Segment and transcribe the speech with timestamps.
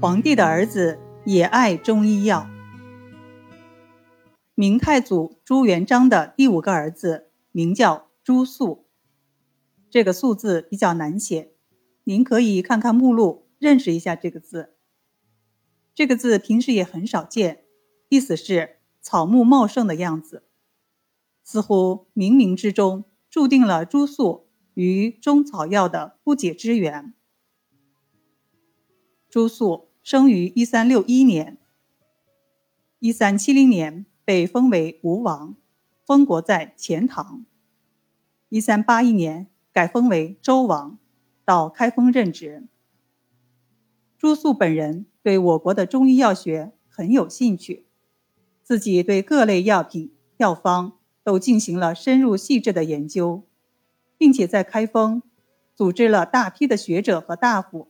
[0.00, 2.48] 皇帝的儿子也爱中医药。
[4.54, 8.86] 明太祖朱元璋的第五个儿子名叫朱肃，
[9.90, 11.50] 这个“肃”字比较难写，
[12.04, 14.76] 您可以看看目录，认识一下这个字。
[15.96, 17.64] 这个字平时也很少见，
[18.08, 20.44] 意思是草木茂盛的样子，
[21.42, 27.14] 似乎冥冥之中注定了朱肃与中草药的不解之缘。
[29.28, 31.58] 朱肃生于一三六一年，
[32.98, 35.54] 一三七零年被封为吴王，
[36.06, 37.44] 封国在钱塘。
[38.48, 40.98] 一三八一年改封为周王，
[41.44, 42.66] 到开封任职。
[44.16, 45.04] 朱肃本人。
[45.22, 47.84] 对我国的中医药学很有兴趣，
[48.62, 53.42] 自己对各类药品药方都进行了深入细致的研究，
[54.16, 55.22] 并且在开封
[55.74, 57.88] 组织了大批的学者和大夫，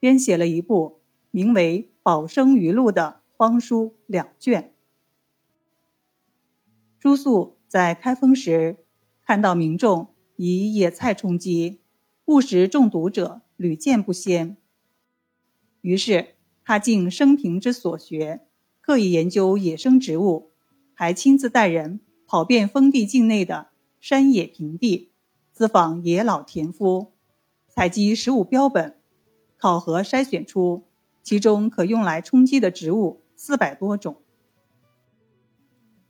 [0.00, 1.01] 编写了一部
[1.32, 4.72] 名为《保生余录》的方书两卷。
[7.00, 8.76] 朱肃在开封时，
[9.26, 11.80] 看到民众以野菜充饥，
[12.26, 14.56] 误食中毒者屡见不鲜，
[15.80, 16.36] 于是。
[16.64, 18.46] 他尽生平之所学，
[18.80, 20.52] 刻意研究野生植物，
[20.94, 25.10] 还亲自带人跑遍封地境内的山野平地，
[25.52, 27.14] 咨访野老田夫，
[27.66, 28.96] 采集食物标本，
[29.56, 30.84] 考核筛选出
[31.22, 34.16] 其中可用来充饥的植物四百多种。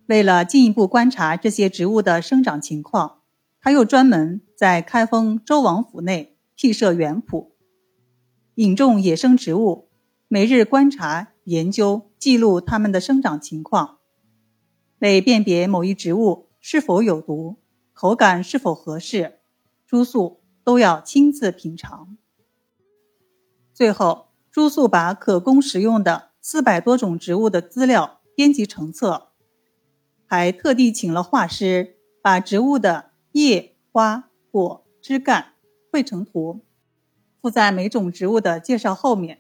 [0.07, 3.21] 为了进一步观察这些植物的生长情况，
[3.61, 7.51] 他又专门在开封周王府内辟设园圃，
[8.57, 9.89] 引种野生植物。
[10.29, 13.99] 每日观察、研究、记录它们的生长情况，
[14.99, 17.57] 为辨别某一植物是否有毒、
[17.93, 19.41] 口感是否合适，
[19.87, 22.17] 朱肃都要亲自品尝。
[23.75, 29.29] 最后，朱肃把可供食用的四百多种植物的资料编辑成册，
[30.27, 35.55] 还特地请了画师，把植物的叶、花、果、枝干
[35.91, 36.61] 绘成图，
[37.41, 39.39] 附在每种植物的介绍后面。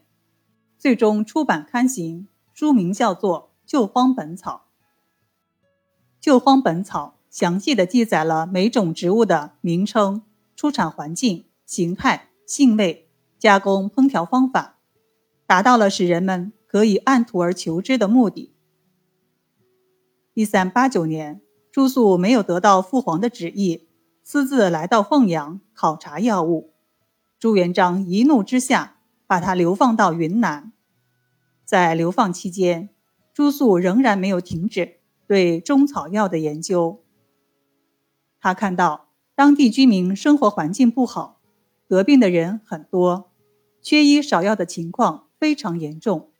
[0.78, 4.68] 最终出版刊行，书名叫做《救荒本草》。
[6.18, 10.22] 《救荒本草》详细的记载了每种植物的名称、
[10.56, 14.78] 出产环境、形态、性味、加工烹调方法，
[15.52, 18.54] 达到了使人们可以按图而求之的目的。
[20.32, 23.86] 一三八九年，朱肃没有得到父皇的旨意，
[24.24, 26.72] 私自来到凤阳考察药物，
[27.38, 28.96] 朱元璋一怒之下。
[29.26, 30.72] 把他流放到云南，
[31.66, 32.88] 在流放期间，
[33.34, 37.02] 朱肃仍然没有停止对中草药的研究。
[38.40, 41.42] 他看到当地居民生活环境不好，
[41.86, 43.30] 得病的人很多，
[43.82, 46.30] 缺医少药的情况非常严重，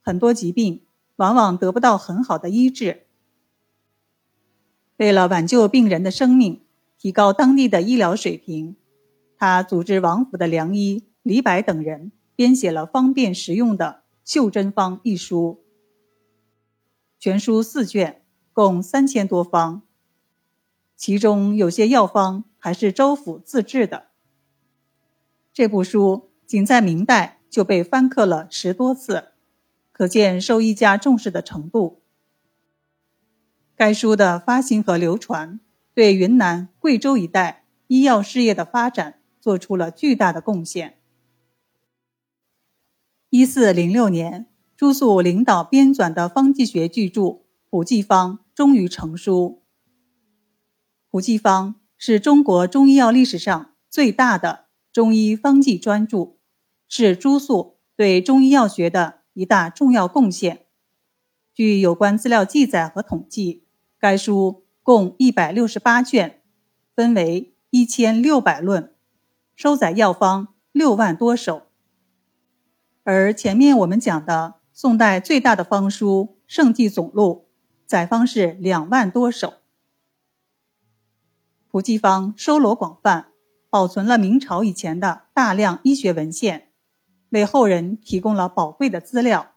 [0.00, 0.86] 很多疾病
[1.16, 3.04] 往往得不到很好的医治。
[4.96, 6.62] 为了挽救病人的生命，
[6.96, 8.76] 提高当地的医疗水平，
[9.36, 11.04] 他组织王府的良医。
[11.20, 15.62] 李白等人编写了方便实用的《袖珍方》一书，
[17.18, 18.22] 全书四卷，
[18.54, 19.82] 共三千多方，
[20.96, 24.06] 其中有些药方还是州府自制的。
[25.52, 29.28] 这部书仅在明代就被翻刻了十多次，
[29.92, 32.02] 可见受医家重视的程度。
[33.76, 35.60] 该书的发行和流传，
[35.94, 40.98] 对云南、贵州一带医药事业的发展做出了巨大的贡献。
[43.30, 47.20] 一四零六年，朱肃领导编纂的方剂学巨著
[47.70, 49.62] 《普济方》终于成书。
[51.08, 56.34] 《普济方》是中国中医药历史上最大的中医方剂专著，
[56.88, 60.66] 是朱肃对中医药学的一大重要贡献。
[61.52, 63.64] 据有关资料记载和统计，
[63.98, 66.42] 该书共一百六十八卷，
[66.94, 68.94] 分为一千六百论，
[69.54, 71.62] 收载药方六万多首。
[73.02, 77.48] 而前面我们讲的宋代最大的方书《圣济总录》，
[77.86, 79.54] 载方是两万多首。
[81.68, 83.28] 普济方收罗广泛，
[83.68, 86.70] 保存了明朝以前的大量医学文献，
[87.34, 89.54] 为后人提供了宝贵的资料。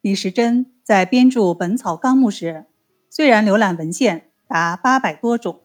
[0.00, 2.64] 李时珍在编著《本草纲目》时，
[3.10, 5.64] 虽然浏览文献达八百多种，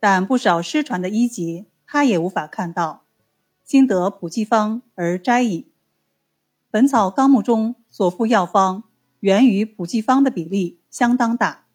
[0.00, 3.04] 但不少失传的医籍他也无法看到。
[3.62, 5.62] 经得普济方而摘引，
[6.70, 8.84] 《本草纲目》中所附药方，
[9.20, 11.66] 源于普济方的比例相当大。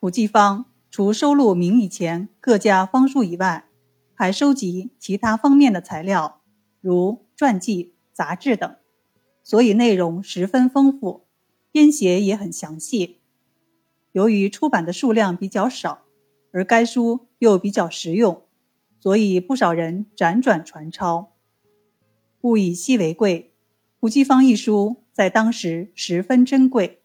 [0.00, 3.66] 普济方除收录明以前各家方术以外，
[4.14, 6.40] 还收集其他方面的材料，
[6.80, 8.76] 如传记、杂志等，
[9.42, 11.26] 所以内容十分丰富，
[11.72, 13.20] 编写也很详细。
[14.12, 16.02] 由于出版的数量比较少，
[16.52, 18.42] 而该书又比较实用，
[19.00, 21.32] 所以不少人辗转传抄。
[22.42, 23.52] 物以稀为贵，
[23.98, 27.02] 胡济方一书在当时十分珍贵。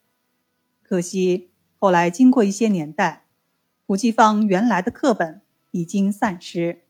[0.83, 3.25] 可惜后来经过一些年代，
[3.87, 5.41] 胡济方原来的课本
[5.71, 6.83] 已经散失。